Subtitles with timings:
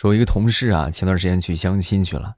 [0.00, 2.34] 说一个同事啊，前段时间去相亲去了，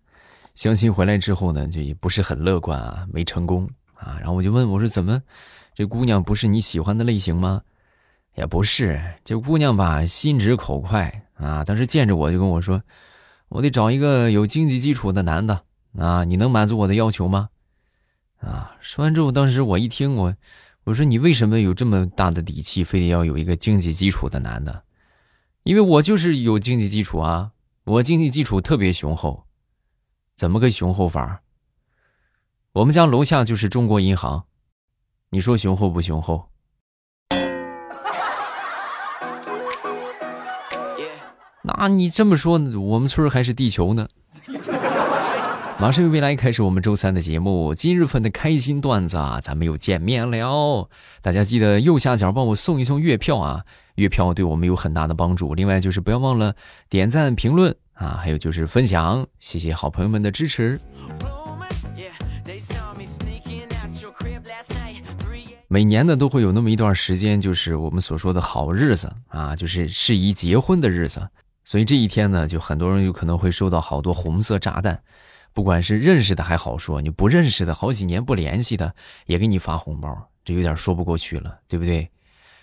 [0.57, 4.17] 相亲回来之后呢，就也不是很乐观啊，没成功啊。
[4.19, 5.23] 然后我就问我说怎么，
[5.73, 7.63] 这姑娘不是你喜欢的类型吗？
[8.35, 11.63] 也不是，这姑娘吧，心直口快啊。
[11.63, 12.83] 当时见着我就跟我说，
[13.49, 15.63] 我得找一个有经济基础的男的
[15.97, 17.49] 啊，你能满足我的要求吗？
[18.41, 20.35] 啊，说完之后，当时我一听我。
[20.83, 24.83] 我说你为什么有这么大的底气，非得要有一个经济基础的男的？
[25.65, 27.53] 因为我就是有经济基础啊，
[27.85, 29.47] 我经济基础特别雄厚。
[30.35, 31.43] 怎么个雄厚法？
[32.73, 34.47] 我们家楼下就是中国银行，
[35.31, 36.49] 你说雄厚不雄厚？
[41.63, 44.09] 那你这么说，我们村还是地球呢？
[45.83, 50.89] 马上由未来开始我们周三的节目，今日份的开心段子啊，咱们又见面了。
[51.21, 53.65] 大家记得右下角帮我送一送月票啊，
[53.97, 55.57] 月票对我们有很大的帮助。
[55.57, 56.55] 另外就是不要忘了
[56.89, 60.79] 点赞、评论啊，还有就是分享，谢谢好朋友们的支持。
[65.67, 71.29] 每年呢都会有那么一段时间，就是我们所说的好日子啊，就是适宜结婚的日子。
[71.65, 75.03] 所以这一天呢，就很多人有可能会收到好多红色炸弹。
[75.53, 78.95] 不管是认识的还好说，你不认识的，好几年不联系的，
[79.27, 82.11] 也给你发红包，这有点说不过去了，对不对？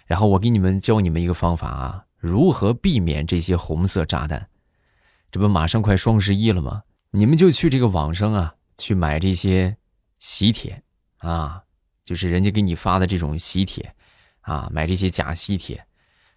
[0.05, 4.47] 然后我给你们教你们一个方法啊，如何避免这些红色炸弹？
[5.31, 6.81] 这不马上快双十一了吗？
[7.11, 9.77] 你们就去这个网上啊，去买这些
[10.17, 10.81] 喜帖
[11.17, 11.61] 啊，
[12.03, 13.93] 就是人家给你发的这种喜帖
[14.41, 15.85] 啊，买这些假喜帖，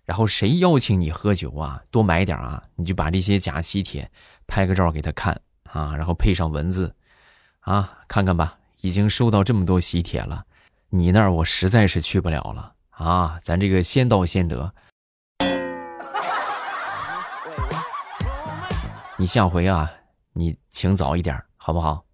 [0.04, 4.10] 然后谁邀请你喝酒啊，多买点啊，你就把这些假喜帖
[4.46, 5.40] 拍个照给他看。
[5.72, 6.94] 啊，然后配上文字，
[7.60, 10.44] 啊，看看吧，已经收到这么多喜帖了，
[10.90, 14.70] 你那儿我实在是去不了了啊，咱这个先到先得，
[19.16, 19.90] 你下回啊，
[20.34, 22.04] 你请早一点，好不好？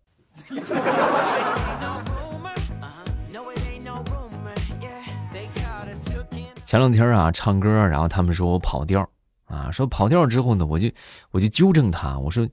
[6.65, 9.04] 前两天啊，唱歌，然后他们说我跑调，
[9.47, 10.88] 啊，说跑调之后呢，我就
[11.33, 12.49] 我就纠正他，我说。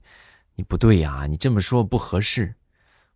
[0.56, 2.56] 你不对呀，你这么说不合适。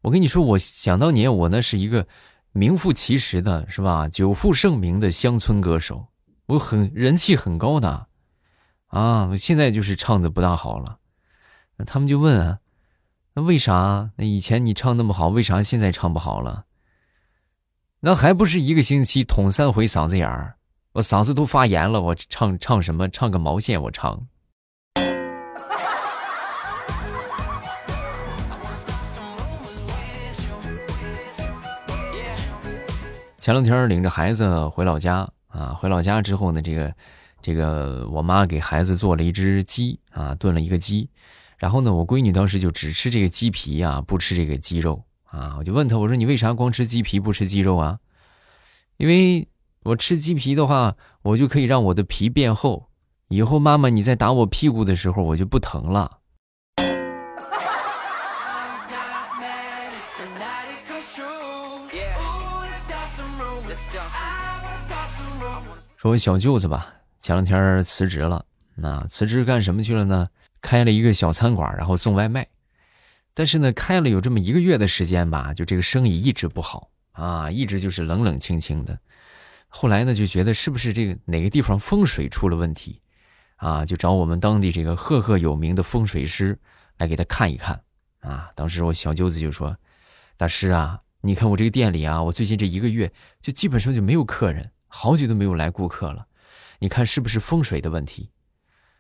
[0.03, 2.07] 我跟你说，我想当年我那是一个
[2.53, 4.09] 名副其实的，是吧？
[4.09, 6.07] 久负盛名的乡村歌手，
[6.47, 8.07] 我很人气很高的，
[8.87, 10.99] 啊，我现在就是唱的不大好了。
[11.77, 12.61] 那他们就问啊，
[13.35, 14.11] 那为啥？
[14.17, 16.65] 那以前你唱那么好，为啥现在唱不好了？
[18.01, 20.57] 那还不是一个星期捅三回嗓子眼儿，
[20.93, 23.09] 我嗓子都发炎了，我唱唱什么？
[23.09, 23.81] 唱个毛线？
[23.83, 24.27] 我唱。
[33.51, 36.95] 前两天领着孩子回老家啊，回老家之后呢，这个，
[37.43, 41.11] 这个我妈给孩子做了一只鸡啊，炖了一个鸡，
[41.59, 47.99] 然后呢，我闺女当时就只吃这个鸡皮啊，不吃这个鸡肉啊，我就问她，我说你为啥光吃鸡皮不吃鸡肉啊？
[48.99, 49.49] 因为
[49.83, 52.87] 我吃鸡皮的话，我就可以让我的皮变厚，
[53.31, 56.19] 以后妈妈你在打我屁股的时候，我就不疼了。
[66.01, 70.31] 说我小舅子吧，前两天辞职了，那辞职干什么去了呢？
[70.63, 72.49] 开了一个小餐馆，然后送外卖。
[73.35, 78.99] 但是呢，开了有这么一个月的时间吧，就这个生意一直不好啊，一直就是冷冷清清的。
[79.69, 83.03] 后来呢，就觉得是不是这个哪个地方风水出了问题
[83.57, 83.85] 啊？
[83.85, 86.59] 就找我们当地这个赫赫有名的风水师
[86.97, 87.79] 来给他看一看
[88.21, 88.51] 啊。
[88.55, 89.77] 当时我小舅子就说
[90.39, 93.13] ：“大师啊，你看我这个店里啊，我最近这一个月
[93.43, 96.27] 就基本上就没有客人。”好久都没有来顾客了，
[96.81, 98.29] 你看是不是风水的问题？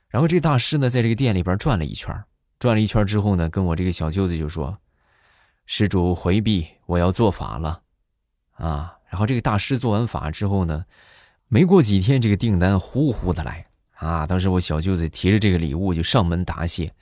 [0.08, 2.14] 然后这大师呢，在这个店里边转了一圈，
[2.60, 4.78] 转了一圈之后呢，跟我这个小舅子就说
[5.66, 7.82] ：“施主回避，我要做法了。”
[8.54, 10.84] 啊，然后这个大师做完法之后呢，
[11.48, 14.26] 没过几天，这个订单呼呼的来啊！
[14.26, 16.92] 当时我小舅子提着这个礼物就上门答谢：“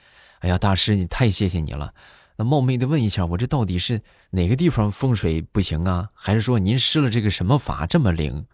[0.40, 1.92] 哎呀，大师你太谢谢你了。
[2.36, 4.00] 那冒昧的问一下，我这到底是
[4.30, 6.08] 哪个地方风水不行啊？
[6.14, 8.46] 还是说您施了这个什么法这么灵？”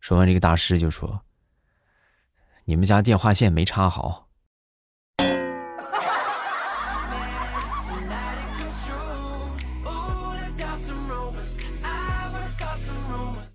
[0.00, 1.20] 说完，这个大师就说
[2.64, 4.26] ：“你们家电话线没插好。”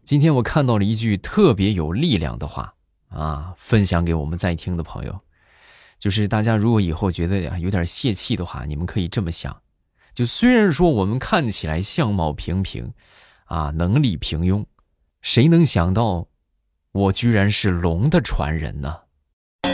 [0.03, 2.75] 今天我看到了一句特别有力量的话
[3.09, 5.19] 啊，分享给我们在听的朋友，
[5.97, 9.63] 就是大家如果以后觉得有点泄气的话，你们可以这么想：
[10.13, 12.93] 就虽然说我们看起来相貌平平，
[13.45, 14.63] 啊，能力平庸，
[15.21, 16.27] 谁能想到？
[16.95, 18.97] 我居然是龙的传人呢，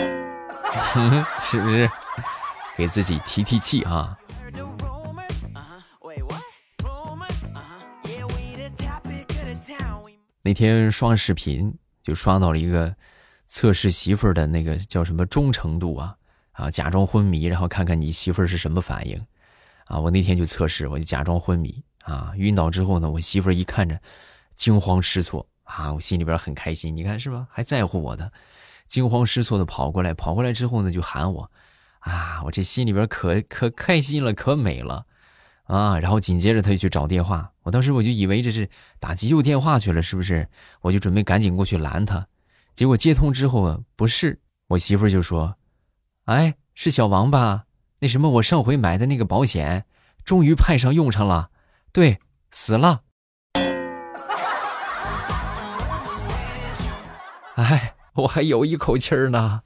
[1.40, 1.88] 是不是？
[2.76, 4.18] 给自己提提气啊。
[10.42, 11.72] 那天刷视频
[12.02, 12.96] 就刷到了一个
[13.46, 16.16] 测试媳妇儿的那个叫什么忠诚度啊
[16.54, 19.24] 啊，假装昏迷，然后看看你媳妇儿是什么反应
[19.86, 20.00] 啊。
[20.00, 24.02] 我那天就测试，我就假装昏迷啊，晕倒之后呢，我媳妇儿一看着
[24.56, 25.48] 惊慌失措
[25.78, 27.48] 啊，我心里边很开心，你看是吧？
[27.50, 28.32] 还在乎我的，
[28.86, 31.50] 惊慌失措的跑过来，跑过来之后呢，就喊我
[32.00, 35.06] 啊，我这心里边可可开心了，可美了。
[35.64, 38.70] 啊，然后紧接着他就去找电话，我当时我就以为这是
[39.00, 40.46] 打急救电话去了，是不是？
[40.82, 42.28] 我就准备赶紧过去拦他，
[42.74, 45.56] 结果接通之后啊，不是，我媳妇就说
[46.26, 47.64] ：“哎，是小王吧？
[48.00, 49.86] 那什么，我上回买的那个保险，
[50.26, 51.52] 终于派上用场了，
[51.94, 52.20] 对，
[52.50, 53.04] 死了。”
[57.62, 59.62] 哎，我还有一口气儿呢。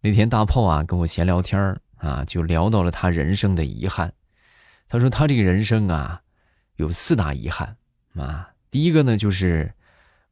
[0.00, 4.12] 那天大炮啊跟我闲聊天啊，就聊到了他人生的遗憾。
[4.86, 6.20] 他说他这个人生啊，
[6.76, 7.76] 有四大遗憾
[8.14, 8.50] 啊。
[8.70, 9.74] 第一个呢就是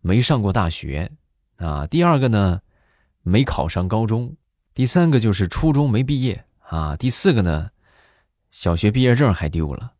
[0.01, 1.11] 没上过大学
[1.57, 2.61] 啊，第二个呢
[3.23, 4.37] 没考上高中，
[4.75, 7.71] 第三个就是初中没毕业啊，第四个呢
[8.53, 9.95] 小学毕业证还丢了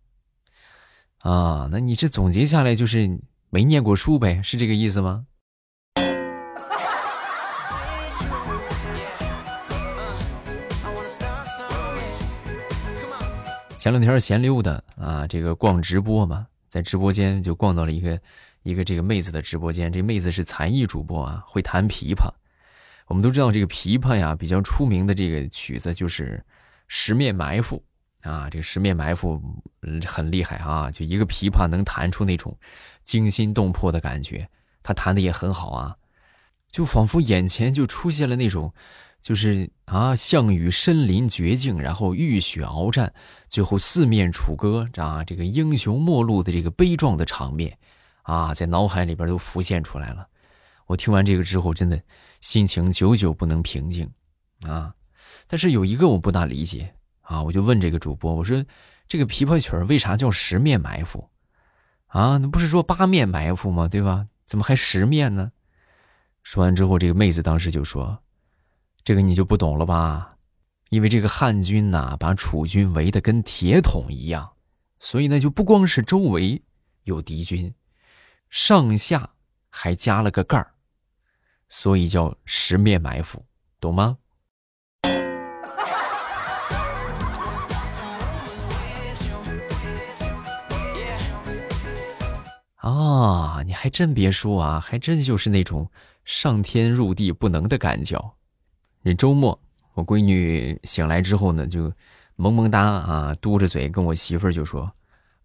[1.21, 1.69] 啊。
[1.73, 3.19] 那你这总结下来就是
[3.49, 5.27] 没念过书呗，是这个意思吗？
[13.79, 18.21] 前两天闲溜达啊，这个逛直播嘛，在直播间就逛到了一个
[18.63, 19.91] 一个这个妹子的直播间。
[19.91, 22.31] 这妹子是才艺主播啊，会弹琵琶。
[23.07, 26.37] 我们都知道这个琵琶呀，比较出名的这个曲子就是
[26.87, 27.77] 《十面埋伏》
[28.23, 28.51] 啊。
[28.51, 29.41] 这个《十面埋伏》
[30.09, 32.57] 很厉害啊，就一个琵琶能弹出那种
[33.05, 34.49] 惊心动魄的感觉。
[34.83, 35.97] 他弹的也很好啊，
[36.71, 38.73] 就仿佛眼前就出现了那种。
[39.21, 43.15] 就是啊，项羽身临绝境，然后浴血鏖战，
[43.47, 47.79] 最后四面楚歌，啊，这个英雄末路的这个悲壮的场面，
[48.23, 50.27] 啊，在脑海里边都浮现出来了。
[50.87, 52.03] 我听完这个之后，真的
[52.41, 54.11] 心情久久不能平静，
[54.67, 54.93] 啊！
[55.47, 56.93] 但是有一个我不大理解
[57.23, 58.65] 啊，我就问这个主播，我说
[59.09, 61.29] 这个琵琶曲为啥叫十面埋伏？
[62.07, 63.89] 啊，那不是说八面埋伏吗？
[63.89, 64.29] 对吧？
[64.47, 65.51] 怎么还十面呢？
[66.43, 68.23] 说完之后，这个妹子当时就说。
[69.05, 70.37] 这个你就不懂了吧？
[70.91, 74.53] 因为这个汉军呐，把楚军围得跟铁桶一样，
[75.01, 76.63] 所以呢，就不光是周围
[77.05, 77.75] 有敌军，
[78.51, 79.31] 上下
[79.71, 80.75] 还加了个盖儿，
[81.69, 83.45] 所以叫十面埋伏，
[83.81, 84.19] 懂吗？
[92.83, 95.89] 啊，你还真别说啊，还真就是那种
[96.25, 98.35] 上天入地不能的感觉。
[99.05, 99.57] 这周末，
[99.95, 101.93] 我闺女醒来之后呢，就
[102.35, 104.91] 萌萌哒啊，嘟着嘴跟我媳妇儿就说：“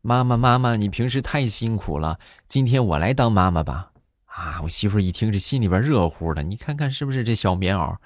[0.01, 2.17] 妈妈，妈妈，你平时太辛苦了，
[2.47, 3.91] 今天我来当妈妈吧。”
[4.25, 7.97] 啊，我媳妇儿一听，这心里边热乎的，你看看是不是这小棉袄？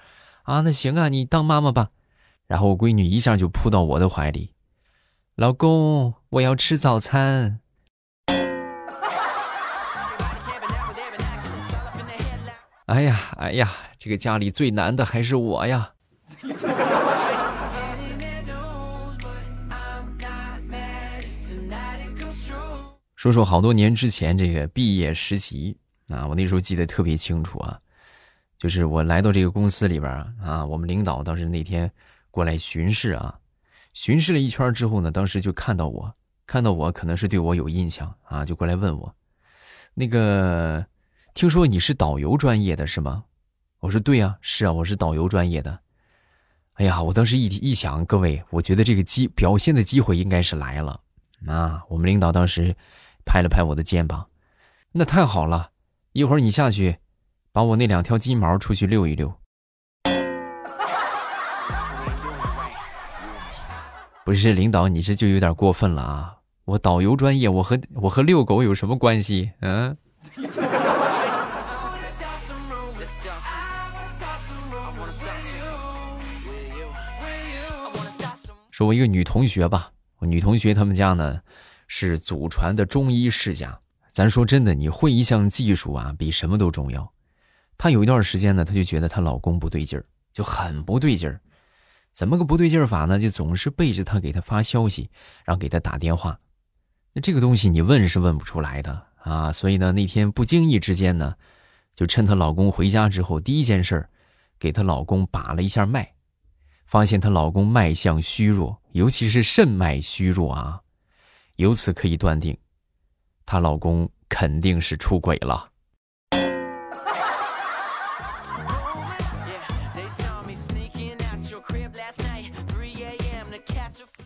[0.43, 1.91] 啊，那行啊，你当妈妈吧。
[2.47, 4.55] 然后我闺女一下就扑到我的怀里，
[5.35, 7.60] 老公，我要吃早餐。
[12.91, 15.93] 哎呀，哎呀，这个家里最难的还是我呀。
[23.15, 25.77] 说说好多年之前这个毕业实习
[26.10, 27.79] 啊，我那时候记得特别清楚啊，
[28.57, 30.12] 就是我来到这个公司里边
[30.43, 31.89] 啊，我们领导当时那天
[32.29, 33.39] 过来巡视啊，
[33.93, 36.13] 巡视了一圈之后呢，当时就看到我，
[36.45, 39.15] 看到我可能是对我有印象啊，就过来问我，
[39.93, 40.86] 那个。
[41.33, 43.23] 听说你是导游专业的是吗？
[43.79, 45.79] 我说对呀，是啊，我是导游专业的。
[46.73, 51.00] 哎呀，我当时一一想，各位，我觉得这个机表现的机会应该是来了
[51.47, 51.81] 啊！
[51.89, 52.75] 我们领导当时
[53.25, 54.27] 拍了拍我的肩膀，
[54.91, 55.71] 那太好了，
[56.11, 56.97] 一会儿你下去
[57.51, 59.33] 把我那两条金毛出去遛一遛。
[64.25, 66.38] 不是领导，你这就有点过分了啊！
[66.65, 69.51] 我导游专业，我和我和遛狗有什么关系？
[69.61, 69.97] 嗯。
[78.81, 81.39] 说我一个女同学吧，女同学他们家呢
[81.85, 83.79] 是祖传的中医世家。
[84.09, 87.13] 咱说真的，你会一项技术啊，比什么都重要。
[87.77, 91.39] 她有一段时间呢，她就觉得她老公不对劲儿，就很不对劲儿。
[92.11, 93.19] 怎么个不对劲儿法呢？
[93.19, 95.11] 就总是背着她给她发消息，
[95.45, 96.39] 然后给她打电话。
[97.13, 101.35] 那这个东西你问是问不出来的啊，所以呢，那天不经意之间呢，
[101.93, 104.09] 就趁她老公回家之后，第一件事
[104.57, 106.15] 给她老公把了一下脉，
[106.91, 110.81] 发现她老公脉象虚弱，尤其是肾脉虚弱啊，
[111.55, 112.57] 由此可以断定，
[113.45, 115.69] 她老公肯定是出轨了。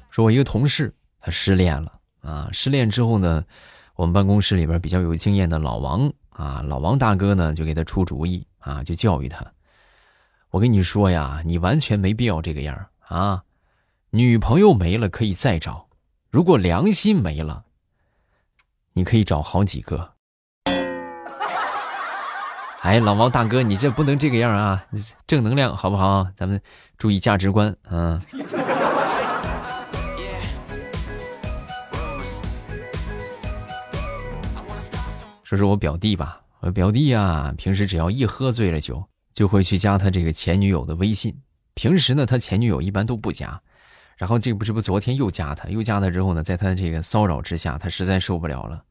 [0.09, 3.45] 说，我一个同事他失恋了啊，失恋之后呢，
[3.95, 9.45] 我们办公室里边比较有经验的老王啊，老王大哥呢就给他出主意啊，就教育他，
[10.55, 13.43] 我跟你说呀，你完全没必要这个样啊，
[14.11, 15.89] 女朋友没了可以再找，
[16.29, 17.65] 如果良心没了，
[18.93, 20.13] 你可以找好几个。
[22.79, 24.85] 哎，老毛大哥，你这不能这个样啊，
[25.27, 26.25] 正能量好不好？
[26.33, 26.61] 咱们
[26.97, 28.17] 注意价值观啊。
[35.43, 39.03] 说说我表弟吧，我表弟呀，平时只要一喝醉了酒，
[39.35, 41.39] 就会去加他这个前女友的微信。
[41.75, 43.61] 平时呢，他前女友一般都不加，
[44.17, 48.83] 然后这不这不昨天又加他，又加他之后呢，在他这个骚扰之下，他实在受不了了，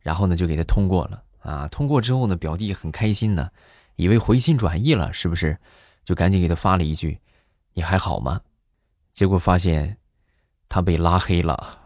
[0.00, 1.68] 然后呢就给他通过了啊。
[1.68, 3.48] 通过之后呢，表弟很开心呢，
[3.94, 5.56] 以为回心转意了，是不是？
[6.04, 7.20] 就赶紧给他发了一句
[7.72, 8.40] ：“你还好吗？”
[9.14, 9.96] 结果发现
[10.68, 11.83] 他被拉黑了。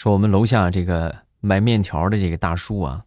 [0.00, 3.04] 说我们楼下这个卖面条的这个大叔啊，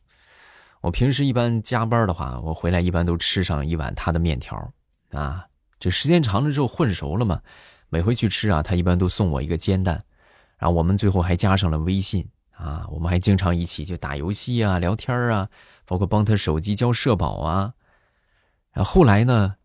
[0.81, 4.71] 我平时一般加班的话，我回来一般都吃上一碗他的面条
[5.09, 5.47] 啊。
[5.79, 7.41] 这时间长了之后混熟了嘛，
[7.89, 10.03] 每回去吃啊，他一般都送我一个煎蛋，
[10.59, 15.49] 然后我们最后还加上了微信啊，我们还经常一起就打游戏啊、聊天啊，
[15.87, 17.73] 包括帮他手机交社保啊。
[18.71, 19.55] 然后后来呢，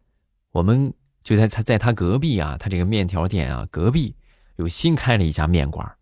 [0.53, 4.17] 我们就在他在他隔壁啊，他这个面条店啊隔壁
[4.57, 5.95] 又新开了一家面馆。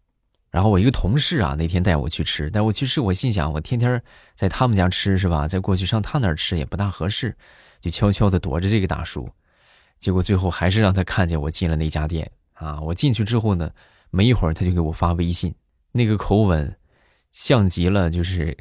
[0.57, 4.03] 然后我一个同事啊，那天带我去吃，带我去吃，我心想，我天天
[4.35, 5.47] 在他们家吃是吧？
[5.47, 7.37] 再过去上他那儿吃也不大合适，
[7.79, 9.29] 就悄悄的躲着这个大叔。
[9.99, 12.81] 结果最后还是让他看见我进了那家店啊！
[12.81, 13.71] 我进去之后呢，
[14.09, 15.55] 没一会儿他就给我发微信，
[15.93, 16.75] 那个口吻，
[17.33, 18.57] 像极了就是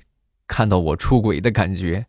[0.48, 2.06] 看到我出轨的感觉。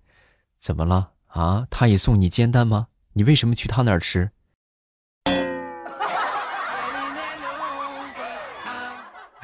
[0.56, 1.64] 怎么了啊？
[1.70, 2.88] 他也送你煎蛋吗？
[3.12, 4.28] 你为什么去他那儿吃？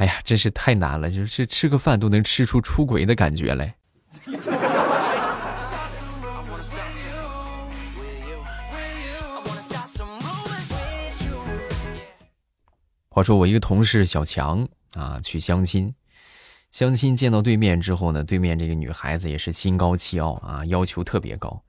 [0.02, 3.72] 哎呀，真是太难了，就是吃个饭都能吃出出轨的感觉来。
[13.08, 15.94] 话说我一个同事小强啊，去相亲，
[16.72, 21.62] 相亲见到对面之后呢，对面这个女孩子也是心高气傲啊，要求特别高。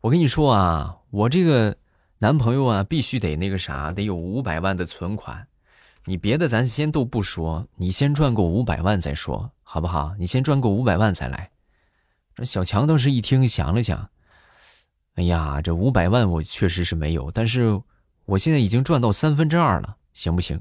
[0.00, 1.76] 我跟你说啊，我这个
[2.18, 5.48] 男朋友啊，必须得那个啥，得有五百万的存款。
[6.06, 10.14] 你别的咱先都不说，你先赚够五百万再说，好不好？
[10.18, 11.50] 你先赚够五百万再来。
[12.34, 14.10] 这小强当时一听，想了想，
[15.14, 17.80] 哎呀，这五百万我确实是没有，但是
[18.26, 20.60] 我现在已经赚到三分之二了，行不行？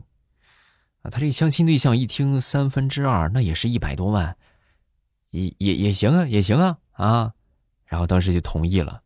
[1.02, 4.38] 啊，他这个相亲对象一听三分之二，那也是一百多万，
[5.32, 7.34] 也也也行啊，也行啊啊，
[7.86, 9.02] 然后当时就同意了。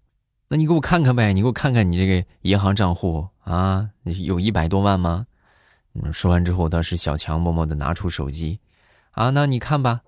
[0.49, 5.25] 那你给我看看呗，你给我看看你这个银行账户啊，有一百多万吗？
[6.13, 8.59] 说完之后，当时小强默默的拿出手机，
[9.11, 10.01] 啊，那你看吧，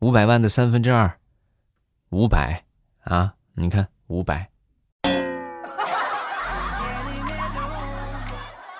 [0.00, 1.18] 五百万的三分之二，
[2.10, 2.64] 五百
[3.00, 4.50] 啊，你看五百，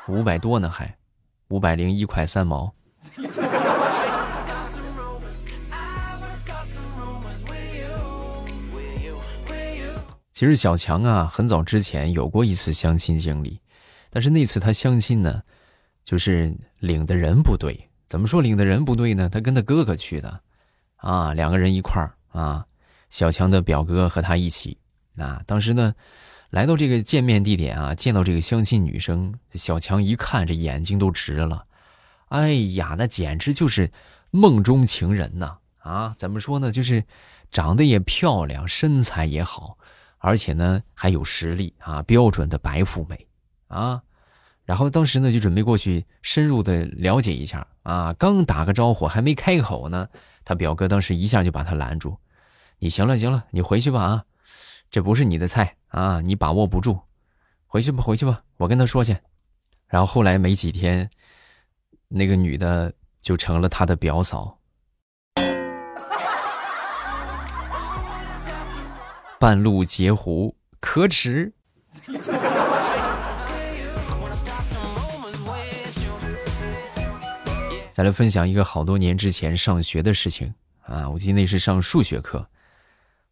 [0.09, 0.97] 五百多呢还，
[1.49, 2.75] 五百零一块三毛。
[10.33, 13.61] 其实小强啊，很早之前有过一次相亲经历，
[14.11, 15.43] 但是那次他相亲呢。
[16.09, 19.29] 就是领的人不对，怎么说领的人不对呢？
[19.29, 20.41] 他跟他哥哥去的，
[20.97, 22.65] 啊，两个人一块儿啊，
[23.11, 24.79] 小强的表哥和他一起。
[25.13, 25.95] 那当时呢，
[26.49, 31.67] 来到这个见面地点啊，见到这个相亲女生，小强一看，这眼睛都直了。
[32.31, 33.93] 哎呀，那简直就是
[34.31, 35.59] 梦中情人呐！
[35.81, 36.73] 啊，怎么说呢？
[36.73, 37.05] 就是
[37.51, 39.77] 长得也漂亮，身材也好，
[40.17, 43.27] 而且呢还有实力啊，标准的白富美
[43.67, 44.03] 啊。
[44.69, 48.13] 然后当时呢，就准备过去深入的了解一下啊。
[48.19, 50.07] 刚打个招呼，还没开口呢，
[50.45, 52.15] 他表哥当时一下就把他拦住
[52.79, 54.25] ：“你行了行了，你回去吧啊，
[54.91, 57.01] 这不是你的菜啊，你把握不住，
[57.67, 59.17] 回去吧回去吧，我跟他说去。”
[59.89, 61.09] 然后后来没几天，
[62.09, 64.59] 那个女的就成了他的表嫂。
[69.41, 71.55] 半路截胡，可耻。
[77.99, 81.11] 再来分享一个好多年之前上学的事情啊！
[81.11, 82.47] 我记得那是上数学课，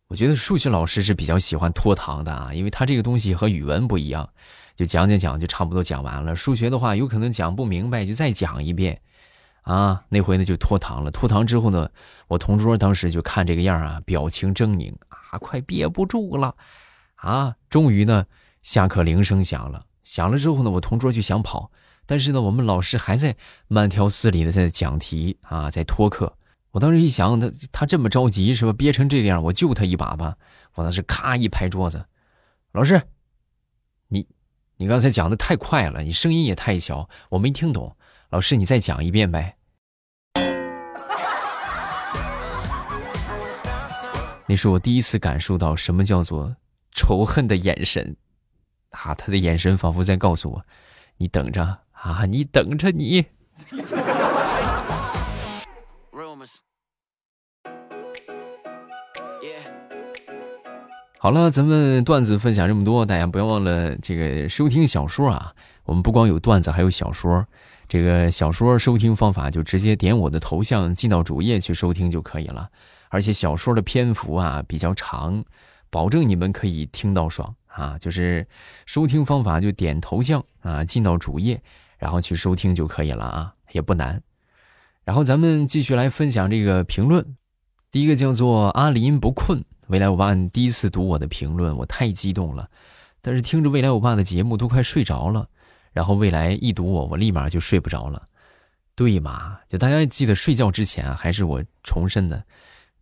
[0.08, 4.28] 我觉得数学老师是比较喜欢拖堂的啊，因为他这个东西和语文不一样，
[4.75, 6.35] 就讲讲讲就差不多讲完了。
[6.35, 9.00] 数学的话，有可能讲不明白，就再讲一遍
[9.62, 10.02] 啊。
[10.08, 11.88] 那回呢就拖堂了，拖堂之后呢，
[12.26, 14.92] 我同桌当时就看这个样啊，表情狰狞
[15.30, 16.52] 啊，快憋不住了
[17.14, 17.54] 啊！
[17.68, 18.26] 终于呢，
[18.64, 21.70] 下课铃声响了，响了之后呢，我同桌就想跑。
[22.07, 23.37] 但是呢，我们老师还在
[23.69, 26.39] 慢条斯理的在讲题啊，在拖课。
[26.71, 28.73] 我当时一想，他他这么着急是吧？
[28.73, 30.37] 憋成这样，我救他一把吧。
[30.75, 32.05] 我当时咔一拍桌子，
[32.73, 33.03] 老师，
[34.09, 34.27] 你
[34.77, 37.97] 你刚才讲的太快了，你声音也太小，我没听懂。
[38.29, 39.57] 老师，你再讲一遍呗。
[44.47, 46.55] 那是我第一次感受到什么叫做
[46.93, 48.17] 仇恨的眼神，
[48.91, 50.65] 啊，他的眼神仿佛在告诉我，
[51.17, 51.86] 你等着。
[52.07, 52.25] 啊！
[52.25, 53.27] 你等着你。
[61.19, 65.53] 好了，咱们段子分享这么多，大家不要忘了这个收听小说啊。
[65.85, 67.45] 我们不光有段子，还有小说。
[67.89, 72.69] 这个小说收听方法就直接点我的头像进到主页去收听就可以了。
[73.09, 75.45] 而且小说的篇幅啊比较长，
[75.91, 77.97] 保证你们可以听到爽啊。
[77.99, 78.47] 就是
[78.85, 81.61] 收听方法就点头像啊进到主页。
[81.99, 84.23] 然后去收听就可以了啊，也不难。
[85.05, 87.37] 然后咱们继续来分享这个评论。
[87.93, 92.69] 第一个叫做阿林不困，未来我爸第一次读我的评论，我太激动了。
[93.23, 95.49] 但是听着未来我爸的节目都快睡着了，
[95.93, 98.29] 然后未来一读我，我立马就睡不着了。
[98.95, 99.59] 对嘛？
[99.69, 102.45] 就大家记得睡觉之前，还是我重申的，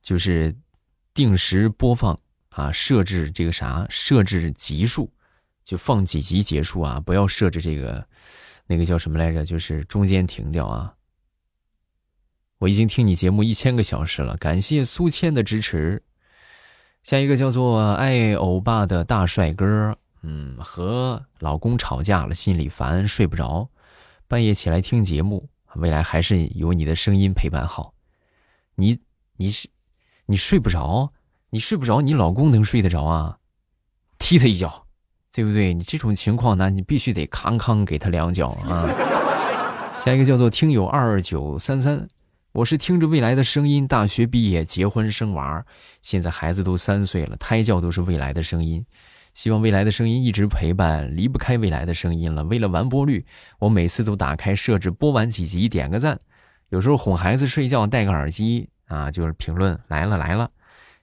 [0.03, 0.55] 就是
[1.15, 2.19] 定时播放
[2.51, 5.11] 啊，设置这个啥，设置集数，
[5.65, 8.07] 就放几集结束啊，不要设置这个。
[8.67, 9.45] 那个叫什么来着？
[9.45, 10.95] 就是中间停掉啊！
[12.59, 16.03] 我已经听你节目一千个小时了，感谢苏谦的支持。
[17.03, 23.69] 下一个叫做爱欧巴的大帅哥，嗯，和老公吵架了，心里烦，睡不着，
[24.27, 27.93] 半夜起来听节目，未来还是有你的声音陪伴好。
[28.77, 28.99] 你
[29.37, 29.69] 你是
[30.25, 31.13] 你睡不着，
[31.51, 33.39] 你睡不着，你老公能睡得着啊？
[34.19, 34.84] 踢他一脚。
[35.35, 35.75] 对不对？
[35.75, 38.87] 你这种情况呢，你必须得康康给他两脚啊！
[39.99, 42.07] 下一个叫做听友二九三三，
[42.53, 45.65] 我是听着未来的声音，大学毕业，结婚生娃，
[46.01, 48.87] 现在孩子都三岁了，胎教都是未来的声音，
[49.33, 52.45] 希望未来的声音一直陪伴，离不开未来的声音了。
[52.45, 53.27] 为了完播率，
[53.59, 56.17] 我每次都打开设置，播完几集点个赞，
[56.69, 60.49] 有时候哄孩子睡觉戴个耳机啊，就是评论来了来了，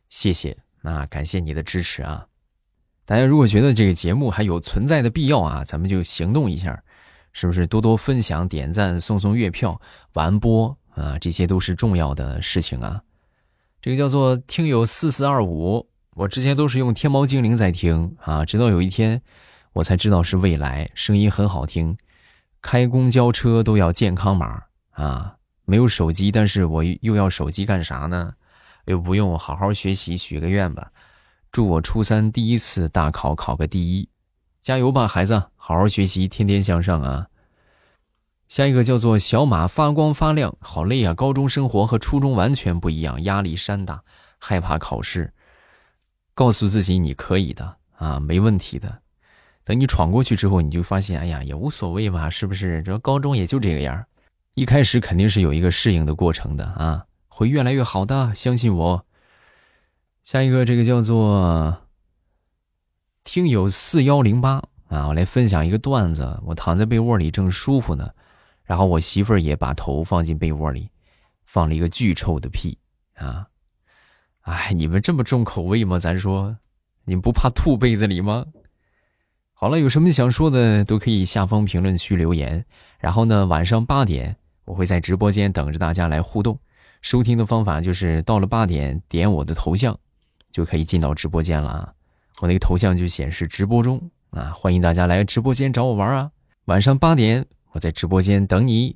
[0.08, 2.26] 谢谢啊，感谢你的支持啊！
[3.12, 6.82] 大家如果觉得这个节目还有存在的必要啊，咱们就行动一下，
[7.34, 9.82] 是不是多多分享、点赞、送送月票、
[10.13, 11.19] 完播啊？
[11.19, 13.02] 这些都是重要的事情啊。
[13.82, 19.21] 这个叫做听友四四二五，我之前都是用天猫精灵在听啊，直到有一天
[19.74, 21.97] 我才知道是未来，声音很好听。
[22.62, 28.32] 开公交车都要健康码啊，没有手机，但是我又要手机干啥呢？
[28.86, 30.93] 又不用好好学习，许个愿吧。
[31.52, 34.08] 祝我初三第一次大考考个第一，
[34.62, 37.28] 加油吧，孩子，好好学习，天天向上啊！
[38.48, 41.14] 下一个叫做小马发光发亮，好累啊！
[41.14, 44.02] 高中生活和初中完全不一样，压力山大，
[44.40, 45.34] 害怕考试，
[46.34, 49.02] 告诉自己你可以的啊，没问题的。
[49.66, 52.82] 等你闯过去之后，你就发现，哎呀，也无所谓吧，是不是？
[52.84, 54.06] 这高中也就这个样
[54.54, 59.06] 一开始肯定是有一个适应的过程的啊，会越来越好的，相信我。
[60.24, 61.76] 下一个，这个叫做
[63.24, 66.40] 听友四幺零八啊，我来分享一个段子。
[66.46, 68.10] 我躺在被窝里正舒服呢，
[68.64, 70.90] 然后我媳妇儿也把头放进被窝里，
[71.44, 72.78] 放了一个巨臭的屁
[73.16, 73.48] 啊！
[74.42, 76.00] 哎，你们这么重口味吗？
[76.00, 76.56] 咱说，
[77.06, 78.46] 你不怕吐被子里吗？
[79.54, 82.64] 好了，有什么想说的都可以下方评论区留言。
[83.00, 86.58] 然后呢，晚上八点我会在直播间等着大家来互动。
[87.02, 89.98] 收听的方法就是到了八点点我的头像。
[90.52, 91.94] 就可以进到直播间了啊！
[92.42, 96.32] 我那个头像就显示直播中啊，欢迎大家来直播间找我玩啊！
[96.66, 98.96] 晚上八点，我在直播间等你。